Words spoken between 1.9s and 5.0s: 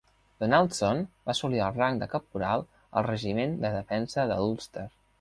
de caporal al regiment de defensa de l"Ulster.